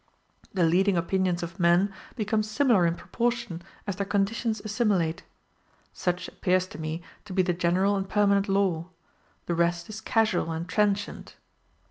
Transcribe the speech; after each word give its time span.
The 0.51 0.63
leading 0.63 0.97
opinions 0.97 1.43
of 1.43 1.59
men 1.59 1.93
become 2.15 2.41
similar 2.41 2.87
in 2.87 2.95
proportion 2.95 3.61
as 3.85 3.97
their 3.97 4.05
conditions 4.07 4.59
assimilate; 4.65 5.21
such 5.93 6.27
appears 6.27 6.65
to 6.69 6.79
me 6.79 7.03
to 7.25 7.33
be 7.33 7.43
the 7.43 7.53
general 7.53 7.95
and 7.95 8.09
permanent 8.09 8.49
law 8.49 8.87
the 9.45 9.53
rest 9.53 9.89
is 9.89 10.01
casual 10.01 10.51
and 10.51 10.67
transient. 10.67 11.35